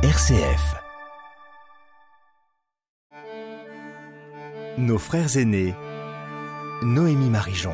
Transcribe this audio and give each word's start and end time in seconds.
RCF. 0.00 0.76
Nos 4.78 4.96
frères 4.96 5.36
aînés. 5.36 5.74
Noémie 6.82 7.30
Marijon. 7.30 7.72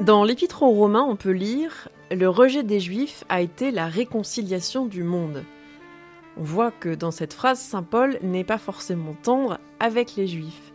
Dans 0.00 0.24
l'Épître 0.24 0.62
aux 0.62 0.70
Romains, 0.70 1.02
on 1.02 1.16
peut 1.16 1.32
lire 1.32 1.90
Le 2.10 2.30
rejet 2.30 2.62
des 2.62 2.80
Juifs 2.80 3.24
a 3.28 3.42
été 3.42 3.70
la 3.70 3.86
réconciliation 3.86 4.86
du 4.86 5.02
monde. 5.02 5.44
On 6.38 6.42
voit 6.42 6.70
que 6.70 6.94
dans 6.94 7.10
cette 7.10 7.34
phrase, 7.34 7.60
Saint 7.60 7.82
Paul 7.82 8.18
n'est 8.22 8.44
pas 8.44 8.56
forcément 8.56 9.14
tendre 9.22 9.58
avec 9.78 10.16
les 10.16 10.26
Juifs. 10.26 10.72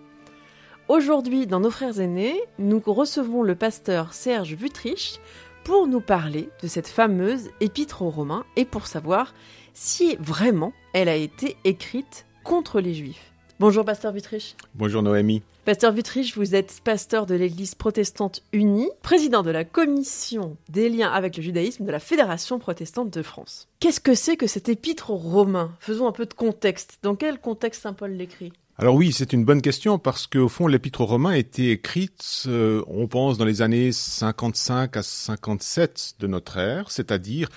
Aujourd'hui, 0.90 1.48
dans 1.48 1.60
Nos 1.60 1.70
Frères 1.70 2.00
aînés, 2.00 2.40
nous 2.60 2.82
recevons 2.86 3.44
le 3.44 3.56
pasteur 3.56 4.14
Serge 4.14 4.54
Vutrich 4.54 5.20
pour 5.68 5.86
nous 5.86 6.00
parler 6.00 6.48
de 6.64 6.68
cette 6.70 6.88
fameuse 6.88 7.50
Épître 7.60 8.02
aux 8.02 8.10
Romains 8.10 8.46
et 8.56 8.64
pour 8.64 8.88
savoir 8.88 9.34
si 9.74 10.16
vraiment 10.16 10.72
elle 10.94 11.10
a 11.10 11.16
été 11.18 11.58
écrite 11.66 12.26
contre 12.46 12.80
les 12.80 12.94
Juifs. 12.94 13.34
Bonjour, 13.60 13.84
pasteur 13.84 14.14
Vutrich. 14.14 14.56
Bonjour, 14.76 15.04
Noémie. 15.04 15.42
Pasteur 15.66 15.92
Vutrich, 15.92 16.38
vous 16.38 16.56
êtes 16.56 16.80
pasteur 16.86 17.26
de 17.26 17.36
l'Église 17.36 17.76
protestante 17.76 18.44
unie, 18.54 18.90
président 19.02 19.44
de 19.44 19.52
la 19.52 19.66
commission 19.66 20.56
des 20.70 20.88
liens 20.88 21.12
avec 21.12 21.36
le 21.36 21.44
judaïsme 21.44 21.84
de 21.84 21.92
la 21.92 22.00
Fédération 22.00 22.60
protestante 22.60 23.10
de 23.10 23.22
France. 23.22 23.68
Qu'est-ce 23.82 24.00
que 24.00 24.16
c'est 24.16 24.38
que 24.38 24.48
cet 24.48 24.70
épître 24.70 25.10
aux 25.10 25.18
Romains? 25.18 25.76
Faisons 25.82 26.08
un 26.08 26.14
peu 26.14 26.26
de 26.26 26.34
contexte. 26.34 27.00
Dans 27.04 27.16
quel 27.16 27.42
contexte 27.42 27.82
Saint 27.82 27.92
Paul 27.92 28.12
l'écrit? 28.12 28.54
Alors 28.80 28.94
oui, 28.94 29.12
c'est 29.12 29.34
une 29.34 29.44
bonne 29.44 29.64
question 29.64 29.98
parce 29.98 30.28
qu'au 30.28 30.50
fond, 30.50 30.68
l'épître 30.68 31.02
aux 31.02 31.08
Romains 31.08 31.32
a 31.32 31.38
été 31.38 31.72
écrite, 31.72 32.44
euh, 32.46 32.84
on 32.86 33.08
pense, 33.08 33.40
dans 33.40 33.46
les 33.46 33.64
années 33.64 33.92
55 33.92 34.98
à 34.98 35.02
57 35.02 36.16
de 36.20 36.28
notre 36.28 36.58
ère, 36.58 36.92
c'est-à-dire, 36.92 37.50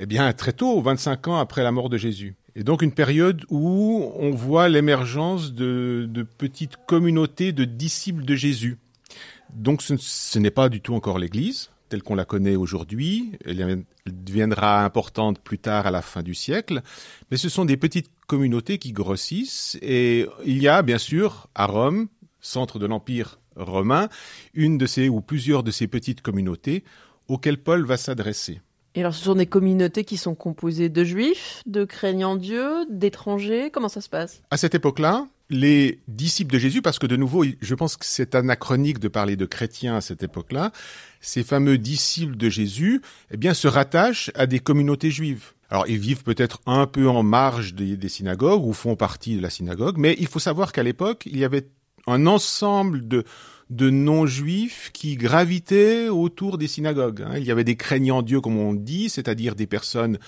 eh 0.00 0.06
bien, 0.06 0.32
très 0.32 0.54
tôt, 0.54 0.80
25 0.80 1.28
ans 1.28 1.36
après 1.36 1.62
la 1.62 1.70
mort 1.70 1.90
de 1.90 1.98
Jésus. 1.98 2.34
Et 2.56 2.64
donc 2.64 2.80
une 2.80 2.92
période 2.92 3.44
où 3.50 4.10
on 4.16 4.30
voit 4.30 4.70
l'émergence 4.70 5.52
de, 5.52 6.26
petites 6.38 6.76
communautés 6.86 7.52
de 7.52 7.64
disciples 7.64 8.24
de 8.24 8.34
Jésus. 8.34 8.78
Donc 9.52 9.82
ce, 9.82 10.38
n'est 10.38 10.50
pas 10.50 10.70
du 10.70 10.80
tout 10.80 10.94
encore 10.94 11.18
l'Église 11.18 11.70
telle 11.88 12.02
qu'on 12.02 12.14
la 12.14 12.24
connaît 12.24 12.56
aujourd'hui. 12.56 13.32
Elle 13.44 13.84
deviendra 14.06 14.84
importante 14.84 15.40
plus 15.40 15.58
tard 15.58 15.86
à 15.86 15.90
la 15.90 16.02
fin 16.02 16.22
du 16.22 16.34
siècle. 16.34 16.82
Mais 17.30 17.36
ce 17.36 17.48
sont 17.48 17.64
des 17.64 17.76
petites 17.76 18.10
communautés 18.26 18.78
qui 18.78 18.92
grossissent. 18.92 19.78
Et 19.82 20.26
il 20.44 20.62
y 20.62 20.68
a 20.68 20.82
bien 20.82 20.98
sûr 20.98 21.48
à 21.54 21.66
Rome, 21.66 22.08
centre 22.40 22.78
de 22.78 22.86
l'Empire 22.86 23.40
romain, 23.56 24.08
une 24.54 24.78
de 24.78 24.86
ces 24.86 25.08
ou 25.08 25.20
plusieurs 25.20 25.62
de 25.62 25.70
ces 25.70 25.88
petites 25.88 26.22
communautés 26.22 26.84
auxquelles 27.26 27.58
Paul 27.58 27.84
va 27.84 27.96
s'adresser. 27.96 28.60
Et 28.94 29.00
alors, 29.00 29.14
ce 29.14 29.24
sont 29.24 29.34
des 29.34 29.46
communautés 29.46 30.04
qui 30.04 30.16
sont 30.16 30.34
composées 30.34 30.88
de 30.88 31.04
juifs, 31.04 31.62
de 31.66 31.84
craignants 31.84 32.36
Dieu, 32.36 32.86
d'étrangers. 32.90 33.70
Comment 33.70 33.88
ça 33.88 34.00
se 34.00 34.08
passe? 34.08 34.42
À 34.50 34.56
cette 34.56 34.74
époque-là, 34.74 35.28
les 35.50 36.00
disciples 36.08 36.52
de 36.52 36.58
Jésus, 36.58 36.82
parce 36.82 36.98
que 36.98 37.06
de 37.06 37.16
nouveau, 37.16 37.44
je 37.60 37.74
pense 37.74 37.96
que 37.96 38.04
c'est 38.04 38.34
anachronique 38.34 38.98
de 38.98 39.08
parler 39.08 39.36
de 39.36 39.46
chrétiens 39.46 39.96
à 39.96 40.00
cette 40.00 40.22
époque-là, 40.22 40.72
ces 41.20 41.42
fameux 41.42 41.78
disciples 41.78 42.36
de 42.36 42.48
Jésus, 42.48 43.00
eh 43.30 43.36
bien, 43.36 43.54
se 43.54 43.68
rattachent 43.68 44.30
à 44.34 44.46
des 44.46 44.60
communautés 44.60 45.10
juives. 45.10 45.52
Alors, 45.70 45.86
ils 45.88 45.98
vivent 45.98 46.22
peut-être 46.22 46.60
un 46.66 46.86
peu 46.86 47.08
en 47.08 47.22
marge 47.22 47.74
des, 47.74 48.08
synagogues 48.08 48.64
ou 48.64 48.72
font 48.72 48.96
partie 48.96 49.36
de 49.36 49.42
la 49.42 49.50
synagogue, 49.50 49.96
mais 49.98 50.16
il 50.18 50.26
faut 50.26 50.38
savoir 50.38 50.72
qu'à 50.72 50.82
l'époque, 50.82 51.24
il 51.26 51.38
y 51.38 51.44
avait 51.44 51.68
un 52.06 52.26
ensemble 52.26 53.06
de, 53.06 53.24
de 53.68 53.90
non-juifs 53.90 54.90
qui 54.92 55.16
gravitaient 55.16 56.08
autour 56.08 56.56
des 56.56 56.68
synagogues. 56.68 57.22
Hein. 57.22 57.36
Il 57.36 57.44
y 57.44 57.50
avait 57.50 57.64
des 57.64 57.76
craignants 57.76 58.22
Dieu, 58.22 58.40
comme 58.40 58.58
on 58.58 58.72
dit, 58.72 59.10
c'est-à-dire 59.10 59.54
des 59.54 59.66
personnes 59.66 60.18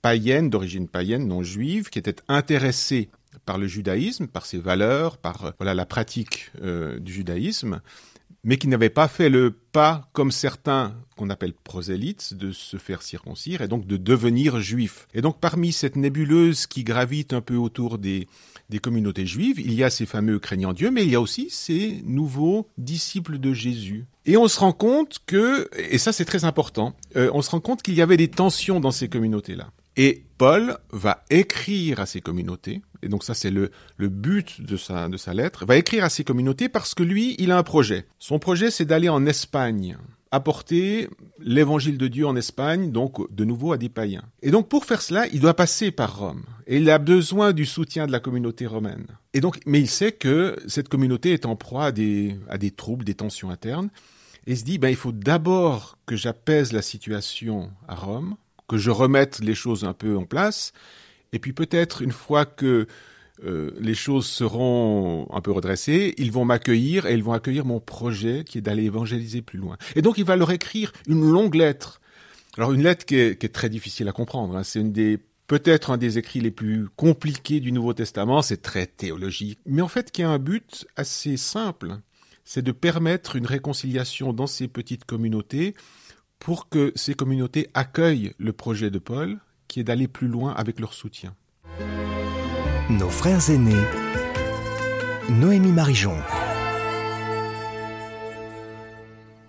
païennes, 0.00 0.48
d'origine 0.50 0.88
païenne, 0.88 1.26
non 1.26 1.42
juives, 1.42 1.90
qui 1.90 1.98
étaient 1.98 2.16
intéressées 2.28 3.10
par 3.46 3.56
le 3.56 3.66
judaïsme, 3.66 4.26
par 4.26 4.44
ses 4.44 4.58
valeurs, 4.58 5.16
par 5.16 5.46
euh, 5.46 5.50
voilà 5.58 5.72
la 5.72 5.86
pratique 5.86 6.50
euh, 6.60 6.98
du 6.98 7.12
judaïsme, 7.12 7.80
mais 8.44 8.58
qui 8.58 8.68
n'avaient 8.68 8.90
pas 8.90 9.08
fait 9.08 9.30
le 9.30 9.50
pas, 9.50 10.08
comme 10.12 10.30
certains 10.30 10.94
qu'on 11.16 11.30
appelle 11.30 11.52
prosélytes, 11.52 12.34
de 12.34 12.52
se 12.52 12.76
faire 12.76 13.02
circoncire 13.02 13.62
et 13.62 13.68
donc 13.68 13.86
de 13.86 13.96
devenir 13.96 14.60
juifs. 14.60 15.08
Et 15.14 15.22
donc 15.22 15.40
parmi 15.40 15.72
cette 15.72 15.96
nébuleuse 15.96 16.66
qui 16.66 16.84
gravite 16.84 17.32
un 17.32 17.40
peu 17.40 17.56
autour 17.56 17.98
des, 17.98 18.28
des 18.68 18.78
communautés 18.78 19.26
juives, 19.26 19.60
il 19.60 19.74
y 19.74 19.84
a 19.84 19.90
ces 19.90 20.06
fameux 20.06 20.38
craignants 20.38 20.72
Dieu, 20.72 20.90
mais 20.90 21.04
il 21.04 21.10
y 21.10 21.14
a 21.14 21.20
aussi 21.20 21.48
ces 21.50 22.02
nouveaux 22.04 22.68
disciples 22.78 23.38
de 23.38 23.52
Jésus. 23.52 24.06
Et 24.26 24.36
on 24.36 24.48
se 24.48 24.58
rend 24.58 24.72
compte 24.72 25.20
que, 25.26 25.68
et 25.90 25.98
ça 25.98 26.12
c'est 26.12 26.24
très 26.24 26.44
important, 26.44 26.94
euh, 27.16 27.30
on 27.32 27.42
se 27.42 27.50
rend 27.50 27.60
compte 27.60 27.82
qu'il 27.82 27.94
y 27.94 28.02
avait 28.02 28.16
des 28.16 28.28
tensions 28.28 28.80
dans 28.80 28.90
ces 28.90 29.08
communautés-là. 29.08 29.70
Et 29.96 30.24
Paul 30.36 30.76
va 30.90 31.24
écrire 31.30 32.00
à 32.00 32.06
ces 32.06 32.20
communautés, 32.20 32.82
et 33.02 33.08
donc 33.08 33.24
ça 33.24 33.32
c'est 33.32 33.50
le, 33.50 33.70
le 33.96 34.08
but 34.08 34.60
de 34.60 34.76
sa, 34.76 35.08
de 35.08 35.16
sa 35.16 35.32
lettre, 35.32 35.64
va 35.64 35.76
écrire 35.76 36.04
à 36.04 36.10
ces 36.10 36.24
communautés 36.24 36.68
parce 36.68 36.94
que 36.94 37.02
lui, 37.02 37.34
il 37.38 37.50
a 37.50 37.58
un 37.58 37.62
projet. 37.62 38.06
Son 38.18 38.38
projet 38.38 38.70
c'est 38.70 38.84
d'aller 38.84 39.08
en 39.08 39.24
Espagne, 39.24 39.96
apporter 40.30 41.08
l'évangile 41.38 41.96
de 41.96 42.08
Dieu 42.08 42.26
en 42.26 42.36
Espagne, 42.36 42.92
donc 42.92 43.34
de 43.34 43.44
nouveau 43.44 43.72
à 43.72 43.78
des 43.78 43.88
païens. 43.88 44.24
Et 44.42 44.50
donc 44.50 44.68
pour 44.68 44.84
faire 44.84 45.00
cela, 45.00 45.26
il 45.28 45.40
doit 45.40 45.54
passer 45.54 45.90
par 45.90 46.18
Rome. 46.18 46.44
Et 46.66 46.76
il 46.76 46.90
a 46.90 46.98
besoin 46.98 47.52
du 47.52 47.64
soutien 47.64 48.06
de 48.06 48.12
la 48.12 48.20
communauté 48.20 48.66
romaine. 48.66 49.06
Et 49.32 49.40
donc, 49.40 49.60
mais 49.66 49.80
il 49.80 49.88
sait 49.88 50.12
que 50.12 50.56
cette 50.66 50.88
communauté 50.88 51.32
est 51.32 51.46
en 51.46 51.56
proie 51.56 51.86
à 51.86 51.92
des, 51.92 52.36
à 52.48 52.58
des 52.58 52.70
troubles, 52.70 53.04
des 53.04 53.14
tensions 53.14 53.50
internes. 53.50 53.88
Et 54.46 54.52
il 54.52 54.58
se 54.58 54.64
dit, 54.64 54.78
ben, 54.78 54.88
il 54.88 54.96
faut 54.96 55.12
d'abord 55.12 55.98
que 56.06 56.16
j'apaise 56.16 56.72
la 56.72 56.82
situation 56.82 57.70
à 57.88 57.94
Rome, 57.94 58.36
que 58.68 58.76
je 58.76 58.90
remette 58.90 59.40
les 59.40 59.54
choses 59.54 59.84
un 59.84 59.92
peu 59.92 60.16
en 60.16 60.24
place. 60.24 60.72
Et 61.32 61.38
puis 61.38 61.52
peut-être 61.52 62.02
une 62.02 62.12
fois 62.12 62.46
que 62.46 62.86
euh, 63.44 63.70
les 63.78 63.94
choses 63.94 64.26
seront 64.26 65.28
un 65.30 65.40
peu 65.40 65.50
redressées, 65.50 66.14
ils 66.16 66.32
vont 66.32 66.44
m'accueillir 66.44 67.06
et 67.06 67.14
ils 67.14 67.22
vont 67.22 67.32
accueillir 67.32 67.66
mon 67.66 67.80
projet 67.80 68.44
qui 68.44 68.58
est 68.58 68.62
d'aller 68.62 68.84
évangéliser 68.84 69.42
plus 69.42 69.58
loin. 69.58 69.76
Et 69.94 70.02
donc 70.02 70.16
il 70.18 70.24
va 70.24 70.36
leur 70.36 70.50
écrire 70.50 70.92
une 71.06 71.22
longue 71.22 71.54
lettre. 71.54 72.00
Alors 72.56 72.72
une 72.72 72.82
lettre 72.82 73.04
qui 73.04 73.16
est, 73.16 73.52
très 73.52 73.68
difficile 73.68 74.08
à 74.08 74.12
comprendre. 74.12 74.56
Hein. 74.56 74.62
C'est 74.62 74.80
une 74.80 74.92
des 74.92 75.18
peut-être 75.46 75.90
un 75.90 75.98
des 75.98 76.18
écrits 76.18 76.40
les 76.40 76.50
plus 76.50 76.88
compliqués 76.96 77.60
du 77.60 77.72
Nouveau 77.72 77.92
Testament. 77.92 78.40
C'est 78.40 78.62
très 78.62 78.86
théologique, 78.86 79.60
mais 79.66 79.82
en 79.82 79.88
fait 79.88 80.10
qui 80.10 80.22
a 80.22 80.30
un 80.30 80.38
but 80.38 80.86
assez 80.96 81.36
simple. 81.36 81.98
C'est 82.48 82.62
de 82.62 82.72
permettre 82.72 83.36
une 83.36 83.46
réconciliation 83.46 84.32
dans 84.32 84.46
ces 84.46 84.68
petites 84.68 85.04
communautés 85.04 85.74
pour 86.38 86.68
que 86.68 86.92
ces 86.94 87.14
communautés 87.14 87.68
accueillent 87.74 88.32
le 88.38 88.52
projet 88.52 88.90
de 88.90 88.98
Paul, 88.98 89.38
qui 89.68 89.80
est 89.80 89.84
d'aller 89.84 90.08
plus 90.08 90.28
loin 90.28 90.52
avec 90.52 90.80
leur 90.80 90.92
soutien. 90.94 91.34
Nos 92.90 93.10
frères 93.10 93.50
aînés. 93.50 93.84
Noémie 95.28 95.72
Marijon. 95.72 96.16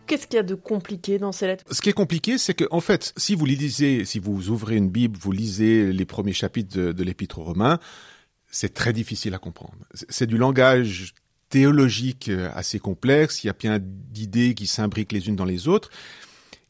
Qu'est-ce 0.08 0.26
qu'il 0.26 0.38
y 0.38 0.40
a 0.40 0.44
de 0.44 0.56
compliqué 0.56 1.20
dans 1.20 1.32
ces 1.32 1.48
lettres? 1.48 1.66
Ce 1.70 1.82
qui 1.82 1.90
est 1.90 1.94
compliqué, 1.94 2.38
c'est 2.38 2.54
que, 2.54 2.64
en 2.72 2.80
fait, 2.80 3.14
si 3.18 3.36
vous 3.36 3.46
lisez, 3.46 4.06
si 4.06 4.20
vous 4.20 4.50
ouvrez 4.50 4.78
une 4.78 4.90
Bible, 4.90 5.18
vous 5.22 5.34
lisez 5.34 5.92
les 5.92 6.06
premiers 6.06 6.34
chapitres 6.34 6.76
de, 6.76 6.94
de 6.94 7.04
l'Épître 7.04 7.40
aux 7.40 7.44
Romains, 7.44 7.80
c'est 8.50 8.74
très 8.74 8.94
difficile 8.94 9.34
à 9.34 9.38
comprendre. 9.38 9.76
C'est 9.94 10.26
du 10.26 10.38
langage 10.38 11.14
théologique 11.50 12.32
assez 12.54 12.80
complexe. 12.80 13.44
Il 13.44 13.48
y 13.48 13.50
a 13.50 13.54
plein 13.54 13.80
d'idées 13.82 14.54
qui 14.56 14.66
s'imbriquent 14.66 15.12
les 15.12 15.28
unes 15.28 15.36
dans 15.36 15.46
les 15.46 15.68
autres. 15.68 15.90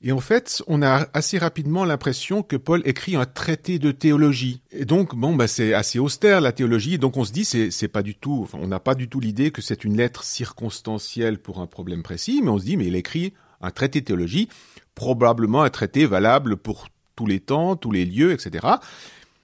Et 0.04 0.12
en 0.12 0.20
fait, 0.20 0.62
on 0.68 0.84
a 0.84 1.08
assez 1.14 1.40
rapidement 1.40 1.84
l'impression 1.84 2.44
que 2.44 2.56
Paul 2.56 2.84
écrit 2.86 3.16
un 3.16 3.26
traité 3.26 3.80
de 3.80 3.92
théologie. 3.92 4.62
Et 4.72 4.86
donc, 4.86 5.16
bon, 5.16 5.36
bah, 5.36 5.48
c'est 5.48 5.74
assez 5.74 5.98
austère 5.98 6.40
la 6.40 6.52
théologie. 6.52 7.00
Donc, 7.00 7.18
on 7.18 7.26
se 7.26 7.32
dit, 7.32 7.46
c'est, 7.46 7.88
pas 7.88 8.04
du 8.04 8.14
tout, 8.14 8.48
on 8.54 8.68
n'a 8.68 8.80
pas 8.80 8.94
du 8.94 9.10
tout 9.10 9.20
l'idée 9.20 9.50
que 9.50 9.62
c'est 9.62 9.84
une 9.84 9.98
lettre 9.98 10.24
circonstancielle 10.24 11.40
pour 11.40 11.62
un 11.62 11.68
problème 11.68 12.04
précis, 12.04 12.42
mais 12.44 12.50
on 12.50 12.60
se 12.60 12.66
dit, 12.66 12.78
mais 12.78 12.86
il 12.86 12.96
écrit 12.96 13.34
un 13.60 13.72
traité 13.72 14.02
de 14.02 14.06
théologie, 14.06 14.50
probablement 14.94 15.64
un 15.64 15.72
traité 15.72 16.06
valable 16.06 16.58
pour 16.58 16.90
tous 17.16 17.26
les 17.26 17.40
temps, 17.40 17.76
tous 17.76 17.92
les 17.92 18.06
lieux, 18.06 18.34
etc. 18.34 18.68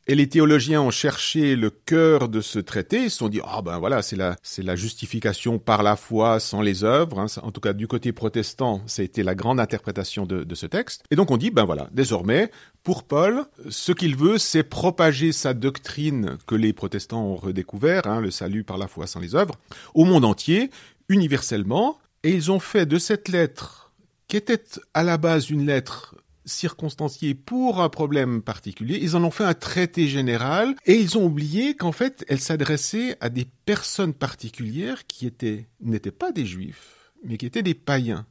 Et 0.05 0.15
les 0.15 0.27
théologiens 0.27 0.81
ont 0.81 0.91
cherché 0.91 1.55
le 1.55 1.69
cœur 1.69 2.27
de 2.27 2.41
ce 2.41 2.59
traité, 2.59 3.03
ils 3.03 3.09
se 3.09 3.19
sont 3.19 3.29
dit, 3.29 3.39
ah 3.45 3.61
ben 3.61 3.79
voilà, 3.79 4.01
c'est 4.01 4.17
la, 4.17 4.75
justification 4.75 5.59
par 5.59 5.81
la 5.81 5.95
foi 5.95 6.41
sans 6.41 6.61
les 6.61 6.83
œuvres. 6.83 7.19
Hein. 7.19 7.27
En 7.41 7.51
tout 7.51 7.61
cas, 7.61 7.71
du 7.71 7.88
côté 7.88 8.11
protestant, 8.11 8.81
ça 8.85 9.01
a 9.01 9.05
été 9.05 9.23
la 9.23 9.33
grande 9.33 9.61
interprétation 9.61 10.25
de, 10.25 10.44
de 10.44 10.55
ce 10.55 10.65
texte. 10.65 11.05
Et 11.09 11.15
donc 11.15 11.31
on 11.31 11.38
dit, 11.38 11.51
ben 11.51 11.63
voilà, 11.63 11.88
désormais, 11.94 12.51
pour 12.83 13.03
Paul, 13.03 13.45
ce 13.69 13.94
qu'il 13.94 14.17
veut, 14.17 14.38
c'est 14.38 14.63
propager 14.63 15.31
sa 15.31 15.53
doctrine 15.53 16.38
que 16.47 16.55
les 16.55 16.73
protestants 16.73 17.23
ont 17.23 17.38
redécouvert, 17.38 18.05
hein, 18.05 18.19
le 18.19 18.29
salut 18.29 18.65
par 18.65 18.77
la 18.77 18.88
foi 18.88 19.07
sans 19.07 19.21
les 19.21 19.35
œuvres, 19.35 19.55
au 19.94 20.03
monde 20.03 20.25
entier, 20.25 20.69
universellement. 21.07 21.97
Et 22.23 22.31
ils 22.31 22.51
ont 22.51 22.59
fait 22.59 22.85
de 22.85 22.97
cette 22.97 23.29
lettre, 23.29 23.94
qui 24.27 24.35
était 24.35 24.63
à 24.94 25.03
la 25.03 25.17
base 25.17 25.50
une 25.50 25.65
lettre 25.65 26.15
circonstanciée 26.45 27.33
pour 27.33 27.81
un 27.81 27.89
problème 27.89 28.41
particulier, 28.41 28.99
ils 29.01 29.15
en 29.15 29.23
ont 29.23 29.31
fait 29.31 29.43
un 29.43 29.53
traité 29.53 30.07
général 30.07 30.75
et 30.85 30.95
ils 30.95 31.17
ont 31.17 31.25
oublié 31.25 31.75
qu'en 31.75 31.91
fait, 31.91 32.25
elle 32.27 32.39
s'adressait 32.39 33.17
à 33.21 33.29
des 33.29 33.45
personnes 33.65 34.13
particulières 34.13 35.05
qui 35.07 35.25
étaient 35.25 35.67
n'étaient 35.81 36.11
pas 36.11 36.31
des 36.31 36.45
juifs, 36.45 37.11
mais 37.23 37.37
qui 37.37 37.45
étaient 37.45 37.63
des 37.63 37.73
païens, 37.73 38.25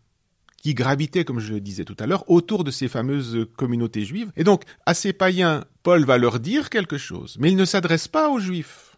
qui 0.63 0.75
gravitaient, 0.75 1.25
comme 1.25 1.41
je 1.41 1.55
le 1.55 1.61
disais 1.61 1.85
tout 1.85 1.97
à 1.99 2.07
l'heure, 2.07 2.29
autour 2.31 2.65
de 2.65 2.71
ces 2.71 2.89
fameuses 2.89 3.47
communautés 3.57 4.05
juives. 4.05 4.31
Et 4.37 4.45
donc, 4.45 4.63
à 4.87 4.95
ces 4.95 5.13
païens, 5.13 5.65
Paul 5.83 6.05
va 6.05 6.19
leur 6.19 6.39
dire 6.39 6.71
quelque 6.71 6.99
chose, 6.99 7.37
mais 7.41 7.51
il 7.51 7.57
ne 7.57 7.65
s'adresse 7.65 8.09
pas 8.09 8.31
aux 8.31 8.39
juifs. 8.39 8.97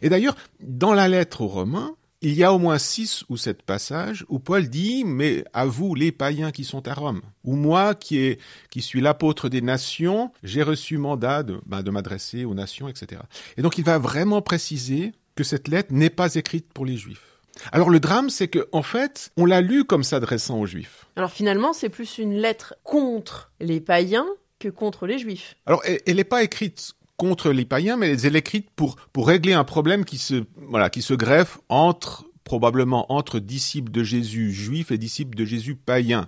Et 0.00 0.08
d'ailleurs, 0.08 0.36
dans 0.60 0.94
la 0.94 1.08
lettre 1.08 1.42
aux 1.42 1.48
Romains, 1.48 1.94
il 2.22 2.34
y 2.34 2.44
a 2.44 2.52
au 2.52 2.58
moins 2.58 2.78
six 2.78 3.24
ou 3.28 3.36
sept 3.36 3.62
passages 3.62 4.24
où 4.28 4.38
Paul 4.38 4.68
dit, 4.68 5.04
mais 5.04 5.44
à 5.52 5.66
vous 5.66 5.94
les 5.94 6.12
païens 6.12 6.52
qui 6.52 6.64
sont 6.64 6.86
à 6.86 6.94
Rome, 6.94 7.20
ou 7.44 7.56
moi 7.56 7.94
qui, 7.94 8.18
est, 8.18 8.40
qui 8.70 8.80
suis 8.80 9.00
l'apôtre 9.00 9.48
des 9.48 9.60
nations, 9.60 10.32
j'ai 10.42 10.62
reçu 10.62 10.98
mandat 10.98 11.42
de, 11.42 11.60
ben, 11.66 11.82
de 11.82 11.90
m'adresser 11.90 12.44
aux 12.44 12.54
nations, 12.54 12.88
etc. 12.88 13.20
Et 13.56 13.62
donc 13.62 13.76
il 13.76 13.84
va 13.84 13.98
vraiment 13.98 14.40
préciser 14.40 15.12
que 15.34 15.44
cette 15.44 15.66
lettre 15.68 15.92
n'est 15.92 16.10
pas 16.10 16.36
écrite 16.36 16.72
pour 16.72 16.86
les 16.86 16.96
juifs. 16.96 17.40
Alors 17.72 17.90
le 17.90 18.00
drame, 18.00 18.30
c'est 18.30 18.48
que 18.48 18.68
en 18.72 18.82
fait, 18.82 19.30
on 19.36 19.44
l'a 19.44 19.60
lu 19.60 19.84
comme 19.84 20.04
s'adressant 20.04 20.58
aux 20.58 20.66
juifs. 20.66 21.06
Alors 21.16 21.32
finalement, 21.32 21.72
c'est 21.72 21.90
plus 21.90 22.18
une 22.18 22.34
lettre 22.34 22.74
contre 22.84 23.50
les 23.60 23.80
païens 23.80 24.26
que 24.58 24.68
contre 24.68 25.06
les 25.06 25.18
juifs. 25.18 25.56
Alors 25.66 25.82
elle 25.84 26.16
n'est 26.16 26.24
pas 26.24 26.44
écrite 26.44 26.94
contre 27.22 27.52
les 27.52 27.64
païens, 27.64 27.96
mais 27.96 28.20
elle 28.22 28.34
est 28.34 28.42
pour, 28.74 28.96
régler 29.16 29.52
un 29.52 29.62
problème 29.62 30.04
qui 30.04 30.18
se, 30.18 30.42
voilà, 30.56 30.90
greffe 31.14 31.60
entre, 31.68 32.24
probablement 32.42 33.12
entre 33.12 33.38
disciples 33.38 33.92
de 33.92 34.02
Jésus 34.02 34.52
juifs 34.52 34.90
et 34.90 34.98
disciples 34.98 35.36
de 35.36 35.44
Jésus 35.44 35.76
païens. 35.76 36.26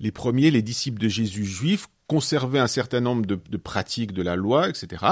Les 0.00 0.10
premiers, 0.10 0.50
les 0.50 0.62
disciples 0.62 1.00
de 1.00 1.06
Jésus 1.06 1.44
juifs, 1.44 1.86
conservaient 2.08 2.58
un 2.58 2.66
certain 2.66 3.00
nombre 3.00 3.24
de 3.24 3.56
pratiques 3.56 4.10
de 4.10 4.22
la 4.22 4.34
loi, 4.34 4.68
etc. 4.68 5.04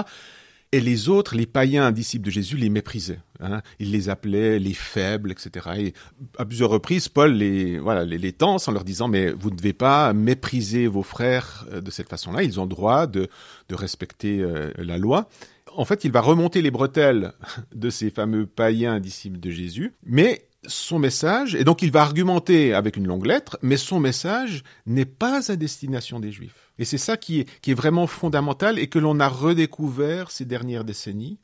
Et 0.75 0.81
les 0.81 1.09
autres, 1.09 1.37
les 1.37 1.47
païens 1.47 1.93
disciples 1.93 2.25
de 2.25 2.33
Jésus, 2.33 2.57
les 2.57 2.69
méprisaient. 2.69 3.21
Hein. 3.39 3.63
Il 3.79 3.93
les 3.93 4.09
appelait 4.09 4.59
les 4.59 4.75
faibles, 4.75 5.31
etc. 5.31 5.69
Et 5.79 5.95
à 6.37 6.45
plusieurs 6.45 6.69
reprises, 6.69 7.09
Paul 7.09 7.33
les, 7.33 7.79
voilà, 7.79 8.05
les, 8.05 8.33
tense 8.33 8.67
en 8.67 8.73
leur 8.73 8.83
disant, 8.83 9.07
mais 9.07 9.31
vous 9.31 9.51
ne 9.53 9.55
devez 9.57 9.73
pas 9.73 10.13
mépriser 10.13 10.89
vos 10.89 11.05
frères 11.05 11.65
euh, 11.71 11.81
de 11.81 11.93
cette 11.93 12.09
façon-là. 12.09 12.43
Ils 12.43 12.59
ont 12.59 12.67
droit 12.67 13.07
de, 13.07 13.29
de 13.69 13.75
respecter 13.77 14.41
euh, 14.41 14.73
la 14.77 14.99
loi. 14.99 15.29
En 15.77 15.85
fait, 15.85 16.03
il 16.03 16.11
va 16.11 16.21
remonter 16.21 16.61
les 16.61 16.73
bretelles 16.73 17.35
de 17.73 17.89
ces 17.89 18.11
fameux 18.11 18.45
païens 18.45 18.99
disciples 18.99 19.39
de 19.39 19.53
Jésus, 19.53 19.95
mais 20.05 20.49
son 20.67 20.99
message, 20.99 21.55
et 21.55 21.63
donc 21.63 21.83
il 21.83 21.93
va 21.93 22.03
argumenter 22.03 22.75
avec 22.75 22.97
une 22.97 23.07
longue 23.07 23.27
lettre, 23.27 23.59
mais 23.63 23.77
son 23.77 24.01
message 24.01 24.65
n'est 24.87 25.05
pas 25.05 25.53
à 25.53 25.55
destination 25.55 26.19
des 26.19 26.33
Juifs. 26.33 26.64
Et 26.79 26.85
c'est 26.85 26.99
ça 26.99 27.17
qui 27.17 27.41
est, 27.41 27.75
vraiment 27.75 28.07
fondamental 28.07 28.79
et 28.79 28.89
que 28.89 28.99
l'on 28.99 29.21
a 29.21 29.29
redécouvert 29.29 30.31
ces 30.31 30.45
dernières 30.45 30.85
décennies, 30.85 31.39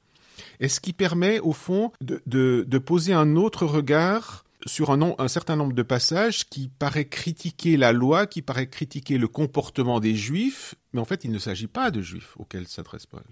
et 0.59 0.69
ce 0.69 0.81
qui 0.81 0.93
permet 0.93 1.39
au 1.41 1.53
fond 1.53 1.93
de, 2.01 2.79
poser 2.79 3.13
un 3.13 3.37
autre 3.37 3.67
regard 3.67 4.45
sur 4.67 4.91
un, 4.91 5.15
un, 5.19 5.29
certain 5.29 5.57
nombre 5.57 5.73
de 5.73 5.83
passages 5.83 6.49
qui 6.49 6.69
paraît 6.69 7.07
critiquer 7.07 7.77
la 7.77 7.93
loi, 7.93 8.27
qui 8.27 8.43
paraît 8.43 8.69
critiquer 8.69 9.17
le 9.17 9.29
comportement 9.29 10.01
des 10.01 10.15
Juifs, 10.15 10.75
mais 10.93 11.01
en 11.01 11.05
fait 11.07 11.25
il 11.25 11.31
ne 11.31 11.39
s'agit 11.39 11.67
pas 11.67 11.91
de 11.91 12.03
Juifs 12.03 12.35
auxquels 12.39 12.69
s'adresse 12.69 13.07
Paul. 13.07 13.25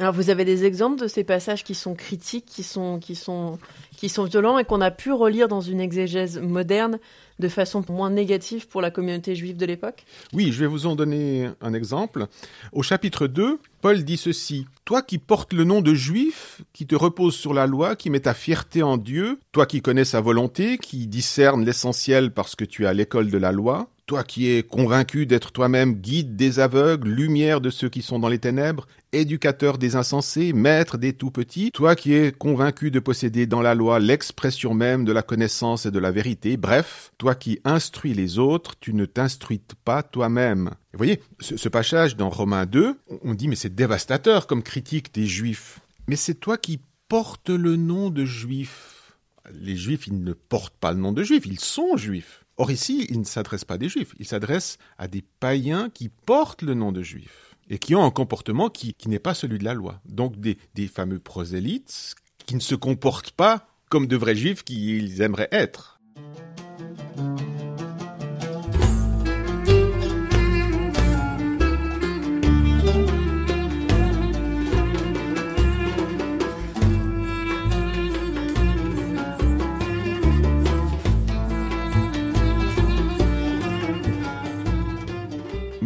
Alors 0.00 0.14
vous 0.14 0.30
avez 0.30 0.44
des 0.44 0.64
exemples 0.64 1.00
de 1.00 1.08
ces 1.08 1.24
passages 1.24 1.64
qui 1.64 1.74
sont 1.74 1.96
critiques, 1.96 2.46
qui 2.46 2.62
sont, 2.62 3.00
qui 3.00 3.16
sont, 3.16 3.58
qui 3.96 4.08
sont 4.08 4.24
violents 4.24 4.56
et 4.56 4.64
qu'on 4.64 4.80
a 4.80 4.92
pu 4.92 5.10
relire 5.10 5.48
dans 5.48 5.60
une 5.60 5.80
exégèse 5.80 6.38
moderne 6.38 7.00
de 7.40 7.48
façon 7.48 7.84
moins 7.88 8.08
négative 8.08 8.68
pour 8.68 8.80
la 8.80 8.92
communauté 8.92 9.34
juive 9.34 9.56
de 9.56 9.66
l'époque? 9.66 10.04
Oui, 10.32 10.52
je 10.52 10.60
vais 10.60 10.66
vous 10.68 10.86
en 10.86 10.94
donner 10.94 11.50
un 11.60 11.74
exemple. 11.74 12.26
Au 12.72 12.84
chapitre 12.84 13.26
2, 13.26 13.58
Paul 13.80 14.04
dit 14.04 14.16
ceci. 14.16 14.66
Toi 14.84 15.02
qui 15.02 15.18
portes 15.18 15.52
le 15.52 15.64
nom 15.64 15.80
de 15.80 15.94
juif, 15.94 16.62
qui 16.72 16.86
te 16.86 16.94
repose 16.94 17.34
sur 17.34 17.52
la 17.52 17.66
loi, 17.66 17.96
qui 17.96 18.08
met 18.08 18.20
ta 18.20 18.34
fierté 18.34 18.84
en 18.84 18.98
Dieu, 18.98 19.40
toi 19.50 19.66
qui 19.66 19.82
connais 19.82 20.04
sa 20.04 20.20
volonté, 20.20 20.78
qui 20.78 21.08
discerne 21.08 21.64
l'essentiel 21.64 22.30
parce 22.30 22.54
que 22.54 22.64
tu 22.64 22.84
es 22.84 22.86
à 22.86 22.94
l'école 22.94 23.32
de 23.32 23.38
la 23.38 23.50
loi, 23.50 23.88
toi 24.06 24.24
qui 24.24 24.50
es 24.50 24.62
convaincu 24.62 25.26
d'être 25.26 25.52
toi-même 25.52 25.94
guide 25.94 26.34
des 26.34 26.60
aveugles, 26.60 27.10
lumière 27.10 27.60
de 27.60 27.68
ceux 27.68 27.90
qui 27.90 28.00
sont 28.00 28.18
dans 28.18 28.28
les 28.28 28.38
ténèbres, 28.38 28.86
éducateur 29.12 29.78
des 29.78 29.96
insensés, 29.96 30.52
maître 30.52 30.98
des 30.98 31.12
tout-petits, 31.12 31.70
toi 31.72 31.96
qui 31.96 32.12
es 32.12 32.32
convaincu 32.32 32.90
de 32.90 33.00
posséder 33.00 33.46
dans 33.46 33.62
la 33.62 33.74
loi 33.74 33.98
l'expression 33.98 34.74
même 34.74 35.04
de 35.04 35.12
la 35.12 35.22
connaissance 35.22 35.86
et 35.86 35.90
de 35.90 35.98
la 35.98 36.10
vérité, 36.10 36.56
bref, 36.56 37.12
toi 37.18 37.34
qui 37.34 37.60
instruis 37.64 38.14
les 38.14 38.38
autres, 38.38 38.74
tu 38.80 38.94
ne 38.94 39.06
t'instruis 39.06 39.62
pas 39.84 40.02
toi-même. 40.02 40.70
Vous 40.92 40.98
voyez, 40.98 41.22
ce, 41.40 41.68
passage 41.68 42.16
dans 42.16 42.30
Romains 42.30 42.66
2, 42.66 42.98
on 43.22 43.34
dit 43.34 43.48
mais 43.48 43.56
c'est 43.56 43.74
dévastateur 43.74 44.46
comme 44.46 44.62
critique 44.62 45.14
des 45.14 45.26
juifs. 45.26 45.80
Mais 46.06 46.16
c'est 46.16 46.34
toi 46.34 46.58
qui 46.58 46.80
portes 47.08 47.50
le 47.50 47.76
nom 47.76 48.10
de 48.10 48.24
juif. 48.24 49.16
Les 49.52 49.76
juifs, 49.76 50.06
ils 50.06 50.22
ne 50.22 50.32
portent 50.34 50.76
pas 50.76 50.92
le 50.92 50.98
nom 50.98 51.12
de 51.12 51.22
juif, 51.22 51.46
ils 51.46 51.60
sont 51.60 51.96
juifs. 51.96 52.44
Or 52.58 52.70
ici, 52.70 53.06
il 53.08 53.20
ne 53.20 53.24
s'adresse 53.24 53.64
pas 53.64 53.74
à 53.74 53.78
des 53.78 53.88
juifs, 53.88 54.14
il 54.18 54.26
s'adresse 54.26 54.78
à 54.98 55.08
des 55.08 55.22
païens 55.40 55.90
qui 55.90 56.08
portent 56.08 56.62
le 56.62 56.74
nom 56.74 56.92
de 56.92 57.02
juifs 57.02 57.47
et 57.70 57.78
qui 57.78 57.94
ont 57.94 58.04
un 58.04 58.10
comportement 58.10 58.68
qui, 58.68 58.94
n'est 59.06 59.18
pas 59.18 59.34
celui 59.34 59.58
de 59.58 59.64
la 59.64 59.74
loi. 59.74 60.00
Donc 60.06 60.38
des, 60.38 60.58
des 60.74 60.88
fameux 60.88 61.18
prosélytes 61.18 62.14
qui 62.46 62.54
ne 62.54 62.60
se 62.60 62.74
comportent 62.74 63.30
pas 63.30 63.66
comme 63.88 64.06
de 64.06 64.16
vrais 64.16 64.36
juifs 64.36 64.64
qu'ils 64.64 65.22
aimeraient 65.22 65.48
être. 65.50 65.98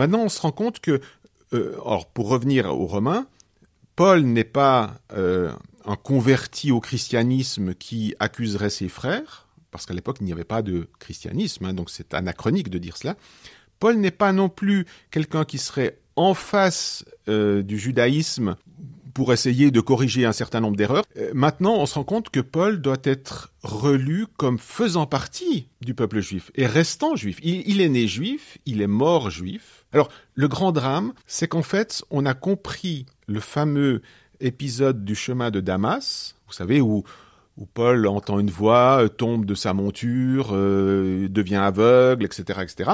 Maintenant, 0.02 0.24
on 0.24 0.28
se 0.28 0.40
rend 0.40 0.50
compte 0.50 0.80
que, 0.80 1.00
euh, 1.52 1.74
alors 1.84 2.06
pour 2.06 2.28
revenir 2.28 2.66
aux 2.66 2.86
Romains, 2.86 3.26
Paul 3.96 4.22
n'est 4.22 4.44
pas 4.44 4.94
euh, 5.12 5.52
un 5.84 5.96
converti 5.96 6.72
au 6.72 6.80
christianisme 6.80 7.74
qui 7.74 8.14
accuserait 8.18 8.70
ses 8.70 8.88
frères, 8.88 9.48
parce 9.70 9.86
qu'à 9.86 9.94
l'époque 9.94 10.18
il 10.20 10.24
n'y 10.24 10.32
avait 10.32 10.44
pas 10.44 10.62
de 10.62 10.88
christianisme, 10.98 11.64
hein, 11.64 11.74
donc 11.74 11.90
c'est 11.90 12.14
anachronique 12.14 12.70
de 12.70 12.78
dire 12.78 12.96
cela. 12.96 13.16
Paul 13.78 13.96
n'est 13.96 14.12
pas 14.12 14.32
non 14.32 14.48
plus 14.48 14.86
quelqu'un 15.10 15.44
qui 15.44 15.58
serait 15.58 15.98
en 16.16 16.34
face 16.34 17.04
euh, 17.28 17.62
du 17.62 17.78
judaïsme 17.78 18.56
pour 19.12 19.32
essayer 19.32 19.70
de 19.70 19.80
corriger 19.80 20.24
un 20.24 20.32
certain 20.32 20.60
nombre 20.60 20.76
d'erreurs. 20.76 21.04
Euh, 21.16 21.30
maintenant, 21.34 21.74
on 21.76 21.86
se 21.86 21.94
rend 21.94 22.04
compte 22.04 22.30
que 22.30 22.40
Paul 22.40 22.80
doit 22.80 23.00
être 23.04 23.52
relu 23.62 24.26
comme 24.36 24.58
faisant 24.58 25.06
partie 25.06 25.68
du 25.80 25.94
peuple 25.94 26.20
juif 26.20 26.50
et 26.54 26.66
restant 26.66 27.16
juif. 27.16 27.38
Il, 27.42 27.68
il 27.68 27.80
est 27.80 27.88
né 27.88 28.06
juif, 28.06 28.58
il 28.66 28.80
est 28.80 28.86
mort 28.86 29.30
juif. 29.30 29.81
Alors, 29.92 30.08
le 30.34 30.48
grand 30.48 30.72
drame, 30.72 31.12
c'est 31.26 31.48
qu'en 31.48 31.62
fait, 31.62 32.02
on 32.10 32.24
a 32.24 32.34
compris 32.34 33.06
le 33.26 33.40
fameux 33.40 34.02
épisode 34.40 35.04
du 35.04 35.14
chemin 35.14 35.50
de 35.50 35.60
Damas, 35.60 36.34
vous 36.46 36.52
savez, 36.52 36.80
où, 36.80 37.04
Paul 37.74 38.06
entend 38.06 38.40
une 38.40 38.50
voix, 38.50 39.06
tombe 39.16 39.44
de 39.44 39.54
sa 39.54 39.74
monture, 39.74 40.50
euh, 40.52 41.28
devient 41.28 41.56
aveugle, 41.56 42.24
etc., 42.24 42.60
etc. 42.62 42.92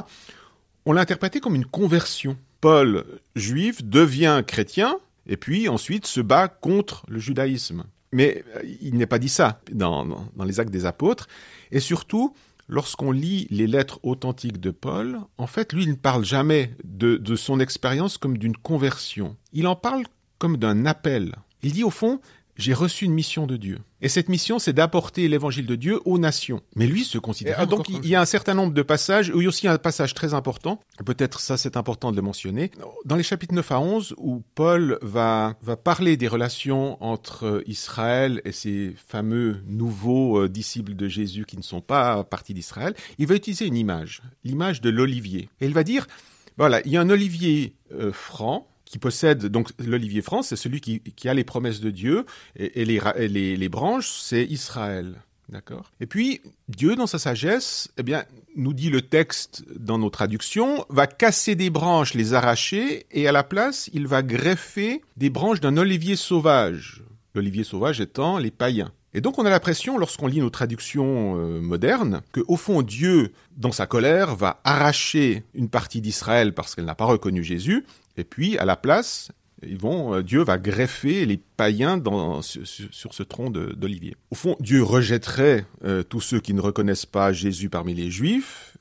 On 0.85 0.93
l'a 0.93 1.01
interprété 1.01 1.41
comme 1.41 1.55
une 1.55 1.65
conversion. 1.65 2.37
Paul, 2.61 3.05
juif, 3.37 3.85
devient 3.85 4.43
chrétien, 4.47 4.99
et 5.27 5.37
puis 5.37 5.69
ensuite 5.69 6.07
se 6.07 6.21
bat 6.21 6.49
contre 6.49 7.05
le 7.09 7.21
judaïsme. 7.21 7.85
Mais 8.11 8.43
il 8.81 8.97
n'est 8.97 9.07
pas 9.07 9.19
dit 9.19 9.29
ça 9.29 9.61
dans 9.71 10.27
les 10.45 10.61
actes 10.61 10.73
des 10.73 10.87
apôtres. 10.87 11.29
Et 11.71 11.81
surtout, 11.81 12.35
lorsqu'on 12.69 13.11
lit 13.11 13.47
les 13.51 13.67
lettres 13.67 13.99
authentiques 14.03 14.61
de 14.61 14.71
Paul, 14.71 15.19
en 15.39 15.47
fait, 15.47 15.73
lui, 15.73 15.85
il 15.85 15.91
ne 15.91 15.97
parle 15.97 16.25
jamais 16.25 16.75
de, 16.85 17.17
de 17.17 17.37
son 17.37 17.61
expérience 17.61 18.19
comme 18.19 18.39
d'une 18.39 18.57
conversion. 18.57 19.37
Il 19.53 19.67
en 19.67 19.77
parle 19.77 20.05
comme 20.39 20.57
d'un 20.57 20.87
appel. 20.87 21.35
Il 21.63 21.73
dit 21.73 21.85
au 21.85 21.91
fond, 21.91 22.21
j'ai 22.59 22.75
reçu 22.75 23.05
une 23.05 23.15
mission 23.15 23.47
de 23.47 23.57
Dieu. 23.57 23.79
Et 24.03 24.09
cette 24.09 24.29
mission, 24.29 24.59
c'est 24.59 24.73
d'apporter 24.73 25.29
l'évangile 25.29 25.67
de 25.67 25.77
Dieu 25.77 26.01
aux 26.05 26.19
nations. 26.19 26.61
Mais 26.77 26.87
lui 26.87 27.05
se 27.05 27.17
considère. 27.19 27.67
donc, 27.67 27.89
il 27.89 28.07
y 28.07 28.15
a 28.15 28.21
un 28.21 28.27
certain 28.27 28.55
nombre 28.55 28.75
de 28.75 28.83
passages, 28.83 29.33
il 29.35 29.43
y 29.43 29.47
a 29.47 29.49
aussi 29.49 29.69
un 29.69 29.79
passage 29.79 30.13
très 30.13 30.35
important, 30.35 30.81
peut-être 31.05 31.41
ça 31.41 31.57
c'est 31.57 31.77
important 31.77 32.11
de 32.11 32.17
le 32.17 32.23
mentionner, 32.23 32.71
dans 33.05 33.17
les 33.17 33.23
chapitres 33.23 33.55
9 33.55 33.73
à 33.73 33.81
11, 33.81 34.15
où 34.19 34.43
Paul 34.55 34.99
va, 35.03 35.57
va 35.63 35.77
parler 35.77 36.17
des 36.17 36.29
relations 36.29 37.03
entre 37.03 37.63
Israël 37.67 38.43
et 38.45 38.53
ses 38.53 38.95
fameux 39.07 39.63
nouveaux 39.67 40.41
euh, 40.41 40.49
disciples 40.49 40.95
de 40.95 41.09
Jésus 41.09 41.45
qui 41.45 41.57
ne 41.57 41.63
sont 41.63 41.81
pas 41.81 42.25
partis 42.25 42.55
d'Israël. 42.55 42.95
Il 43.19 43.27
va 43.27 43.35
utiliser 43.37 43.67
une 43.67 43.77
image, 43.77 44.23
l'image 44.45 44.81
de 44.81 44.91
l'olivier. 44.91 45.49
Et 45.61 45.67
il 45.67 45.75
va 45.75 45.85
dire, 45.85 46.07
voilà, 46.57 46.81
il 46.85 46.93
y 46.93 46.97
a 46.97 47.01
un 47.01 47.11
olivier 47.11 47.77
euh, 47.93 48.13
franc, 48.13 48.69
qui 48.89 48.99
possède 48.99 49.47
donc 49.47 49.71
l'olivier 49.79 50.23
franc, 50.23 50.43
c'est 50.43 50.57
celui 50.57 50.81
qui, 50.81 51.29
a 51.29 51.35
les 51.35 51.45
promesses 51.45 51.81
de 51.81 51.91
Dieu, 51.91 52.25
et, 52.57 52.83
et, 52.83 52.85
les, 52.85 53.01
et 53.17 53.29
les, 53.29 53.57
les, 53.57 53.69
branches, 53.69 54.11
c'est 54.21 54.45
Israël. 54.45 55.23
D'accord? 55.49 55.93
Et 56.01 56.07
puis, 56.07 56.41
Dieu, 56.69 56.95
dans 56.95 57.07
sa 57.07 57.19
sagesse, 57.19 57.89
eh 57.97 58.03
bien, 58.03 58.25
nous 58.57 58.75
dit 58.75 58.91
le 58.91 59.03
texte 59.03 59.65
dans 59.79 59.99
nos 59.99 60.11
traductions, 60.11 60.85
va 60.89 61.07
casser 61.07 61.55
des 61.55 61.71
branches, 61.71 62.15
les 62.15 62.35
arracher, 62.35 63.07
et 63.11 63.29
à 63.29 63.33
la 63.33 63.45
place, 63.45 63.89
il 63.93 64.07
va 64.07 64.23
greffer 64.23 65.03
des 65.17 65.31
branches 65.31 65.61
d'un 65.61 65.77
olivier 65.77 66.17
sauvage. 66.17 67.03
L'olivier 67.35 67.65
sauvage 67.65 68.01
étant 68.01 68.39
les 68.39 68.51
païens. 68.51 68.93
Et 69.15 69.21
donc 69.21 69.39
on 69.39 69.47
a 69.47 69.51
l'impression, 69.51 69.97
lorsqu'on 69.97 70.27
lit 70.27 70.41
nos 70.41 70.51
traductions 70.51 71.37
euh, 71.39 71.61
modernes, 71.61 72.21
que 72.33 72.41
au 72.47 72.57
fond 72.57 72.83
Dieu, 72.83 73.33
dans 73.57 73.73
sa 73.73 73.87
colère, 73.87 74.37
va 74.37 74.61
arracher 74.65 75.45
une 75.55 75.71
partie 75.71 76.01
d'Israël 76.01 76.53
parce 76.53 76.75
qu'elle 76.75 76.85
n'a 76.85 76.95
pas 76.95 77.07
reconnu 77.07 77.43
Jésus, 77.43 77.87
et 78.17 78.25
puis 78.25 78.59
à 78.59 78.67
la 78.67 78.77
place, 78.77 79.31
ils 79.67 79.79
vont, 79.79 80.15
euh, 80.15 80.23
Dieu 80.23 80.43
va 80.43 80.59
greffer 80.59 81.25
les 81.25 81.39
païens 81.39 82.01
sur, 82.43 83.15
ce 83.15 83.23
tronc 83.23 83.51
d'olivier. 83.51 84.15
Au 84.31 84.35
fond, 84.35 84.57
Dieu 84.61 84.83
rejetterait 84.83 85.65
euh, 85.85 86.03
tous 86.03 86.21
ceux 86.21 86.41
qui 86.41 86.53
ne 86.53 86.61
reconnaissent 86.61 87.07
pas 87.07 87.33
Jésus 87.33 87.71
parmi 87.71 87.95
les 87.95 88.11
Juifs, 88.11 88.77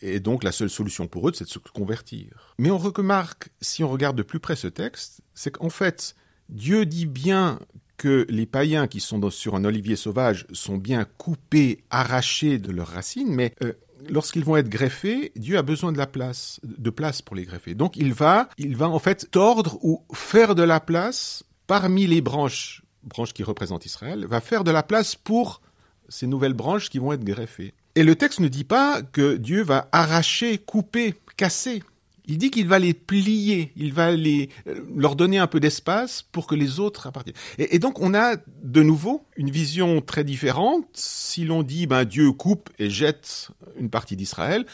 et 0.00 0.20
donc 0.20 0.44
la 0.44 0.52
seule 0.52 0.70
solution 0.70 1.08
pour 1.08 1.28
eux, 1.28 1.32
c'est 1.34 1.44
de 1.44 1.50
se 1.50 1.58
convertir. 1.58 2.54
Mais 2.58 2.70
on 2.70 2.78
remarque, 2.78 3.48
si 3.60 3.82
on 3.82 3.90
regarde 3.90 4.16
de 4.16 4.22
plus 4.22 4.40
près 4.40 4.56
ce 4.56 4.68
texte, 4.68 5.20
c'est 5.34 5.50
qu'en 5.50 5.70
fait, 5.70 6.14
Dieu 6.48 6.86
dit 6.86 7.06
bien 7.06 7.58
que 8.02 8.26
les 8.28 8.46
païens 8.46 8.88
qui 8.88 8.98
sont 8.98 9.30
sur 9.30 9.54
un 9.54 9.64
olivier 9.64 9.94
sauvage 9.94 10.44
sont 10.52 10.76
bien 10.76 11.04
coupés, 11.04 11.84
arrachés 11.88 12.58
de 12.58 12.72
leurs 12.72 12.88
racines, 12.88 13.32
mais 13.32 13.54
euh, 13.62 13.74
lorsqu'ils 14.10 14.42
vont 14.42 14.56
être 14.56 14.68
greffés, 14.68 15.30
Dieu 15.36 15.56
a 15.56 15.62
besoin 15.62 15.92
de 15.92 15.98
la 15.98 16.08
place, 16.08 16.58
de 16.64 16.90
place 16.90 17.22
pour 17.22 17.36
les 17.36 17.44
greffer. 17.44 17.76
Donc 17.76 17.96
il 17.96 18.12
va, 18.12 18.48
il 18.58 18.76
va 18.76 18.88
en 18.88 18.98
fait 18.98 19.30
tordre 19.30 19.78
ou 19.82 20.02
faire 20.12 20.56
de 20.56 20.64
la 20.64 20.80
place 20.80 21.44
parmi 21.68 22.08
les 22.08 22.20
branches, 22.20 22.82
branches 23.04 23.34
qui 23.34 23.44
représentent 23.44 23.86
Israël, 23.86 24.26
va 24.26 24.40
faire 24.40 24.64
de 24.64 24.72
la 24.72 24.82
place 24.82 25.14
pour 25.14 25.62
ces 26.08 26.26
nouvelles 26.26 26.54
branches 26.54 26.90
qui 26.90 26.98
vont 26.98 27.12
être 27.12 27.22
greffées. 27.22 27.72
Et 27.94 28.02
le 28.02 28.16
texte 28.16 28.40
ne 28.40 28.48
dit 28.48 28.64
pas 28.64 29.02
que 29.02 29.36
Dieu 29.36 29.62
va 29.62 29.88
arracher, 29.92 30.58
couper, 30.58 31.14
casser 31.36 31.84
il 32.26 32.38
dit 32.38 32.50
qu'il 32.50 32.68
va 32.68 32.78
les 32.78 32.94
plier, 32.94 33.72
il 33.76 33.92
va 33.92 34.12
les, 34.12 34.48
euh, 34.66 34.84
leur 34.96 35.16
donner 35.16 35.38
un 35.38 35.46
peu 35.46 35.60
d'espace 35.60 36.22
pour 36.22 36.46
que 36.46 36.54
les 36.54 36.80
autres 36.80 37.06
appartiennent. 37.06 37.36
Et, 37.58 37.78
donc 37.78 38.00
on 38.00 38.14
a 38.14 38.36
de 38.62 38.82
nouveau 38.82 39.26
une 39.36 39.50
vision 39.50 40.00
très 40.00 40.24
différente 40.24 40.86
si 40.92 41.44
l'on 41.44 41.62
dit 41.62 41.86
ben 41.86 42.04
Dieu 42.04 42.32
coupe 42.32 42.70
et 42.78 42.90
jette 42.90 43.50
une 43.76 43.90
partie 43.90 44.16
d'Israël, 44.16 44.66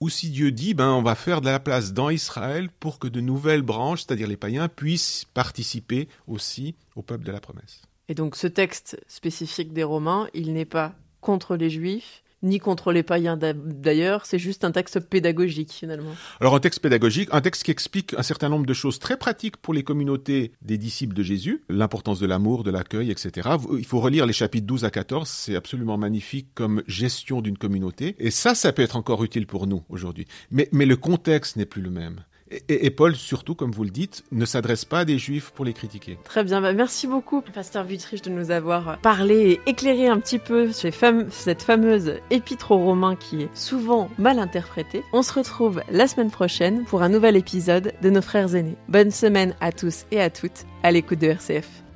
ou 0.00 0.08
si 0.08 0.30
Dieu 0.30 0.52
dit 0.52 0.74
ben 0.74 0.90
on 0.90 1.02
va 1.02 1.14
faire 1.14 1.40
de 1.40 1.46
la 1.46 1.60
place 1.60 1.92
dans 1.92 2.10
Israël 2.10 2.68
pour 2.80 2.98
que 2.98 3.08
de 3.08 3.20
nouvelles 3.20 3.62
branches, 3.62 4.04
c'est-à-dire 4.06 4.28
les 4.28 4.36
païens, 4.36 4.68
puissent 4.68 5.24
participer 5.34 6.08
aussi 6.26 6.74
au 6.96 7.02
peuple 7.02 7.24
de 7.24 7.32
la 7.32 7.40
promesse. 7.40 7.82
Et 8.08 8.14
donc 8.14 8.36
ce 8.36 8.46
texte 8.46 8.98
spécifique 9.06 9.72
des 9.72 9.84
Romains, 9.84 10.28
il 10.32 10.54
n'est 10.54 10.64
pas 10.64 10.94
contre 11.20 11.56
les 11.56 11.68
Juifs, 11.68 12.22
ni 12.42 12.58
contre 12.58 12.92
les 12.92 13.02
païens 13.02 13.36
d'ailleurs, 13.36 14.26
c'est 14.26 14.38
juste 14.38 14.64
un 14.64 14.72
texte 14.72 15.00
pédagogique 15.00 15.72
finalement. 15.72 16.12
Alors 16.40 16.54
un 16.54 16.60
texte 16.60 16.80
pédagogique, 16.80 17.28
un 17.32 17.40
texte 17.40 17.64
qui 17.64 17.70
explique 17.70 18.14
un 18.14 18.22
certain 18.22 18.48
nombre 18.48 18.66
de 18.66 18.74
choses 18.74 18.98
très 18.98 19.16
pratiques 19.16 19.56
pour 19.56 19.74
les 19.74 19.82
communautés 19.82 20.52
des 20.62 20.78
disciples 20.78 21.14
de 21.14 21.22
Jésus, 21.22 21.64
l'importance 21.68 22.20
de 22.20 22.26
l'amour, 22.26 22.64
de 22.64 22.70
l'accueil, 22.70 23.10
etc. 23.10 23.48
Il 23.76 23.86
faut 23.86 24.00
relire 24.00 24.26
les 24.26 24.32
chapitres 24.32 24.66
12 24.66 24.84
à 24.84 24.90
14, 24.90 25.28
c'est 25.28 25.56
absolument 25.56 25.98
magnifique 25.98 26.48
comme 26.54 26.82
gestion 26.86 27.40
d'une 27.40 27.58
communauté, 27.58 28.14
et 28.18 28.30
ça, 28.30 28.54
ça 28.54 28.72
peut 28.72 28.82
être 28.82 28.96
encore 28.96 29.24
utile 29.24 29.46
pour 29.46 29.66
nous 29.66 29.82
aujourd'hui. 29.88 30.26
Mais, 30.50 30.68
mais 30.72 30.86
le 30.86 30.96
contexte 30.96 31.56
n'est 31.56 31.66
plus 31.66 31.82
le 31.82 31.90
même. 31.90 32.20
Et, 32.68 32.90
Paul, 32.90 33.14
surtout, 33.14 33.54
comme 33.54 33.70
vous 33.70 33.84
le 33.84 33.90
dites, 33.90 34.24
ne 34.32 34.44
s'adresse 34.44 34.84
pas 34.84 35.00
à 35.00 35.04
des 35.04 35.18
juifs 35.18 35.50
pour 35.50 35.64
les 35.64 35.72
critiquer. 35.72 36.18
Très 36.24 36.44
bien, 36.44 36.60
bah, 36.60 36.72
merci 36.72 37.06
beaucoup, 37.06 37.42
pasteur 37.42 37.86
Wittrich, 37.86 38.22
de 38.22 38.30
nous 38.30 38.50
avoir 38.50 38.98
parlé 39.00 39.60
et 39.66 39.70
éclairé 39.70 40.08
un 40.08 40.18
petit 40.18 40.38
peu 40.38 40.72
cette 40.72 41.62
fameuse 41.62 42.14
épître 42.30 42.70
aux 42.70 42.78
Romains 42.78 43.16
qui 43.16 43.42
est 43.42 43.56
souvent 43.56 44.08
mal 44.18 44.38
interprétée. 44.38 45.02
On 45.12 45.22
se 45.22 45.32
retrouve 45.32 45.82
la 45.90 46.06
semaine 46.06 46.30
prochaine 46.30 46.84
pour 46.84 47.02
un 47.02 47.08
nouvel 47.08 47.36
épisode 47.36 47.92
de 48.02 48.10
Nos 48.10 48.22
Frères 48.22 48.54
Aînés. 48.54 48.76
Bonne 48.88 49.10
semaine 49.10 49.54
à 49.60 49.72
tous 49.72 50.04
et 50.10 50.20
à 50.20 50.30
toutes 50.30 50.64
à 50.82 50.90
l'écoute 50.90 51.18
de 51.18 51.28
RCF. 51.28 51.87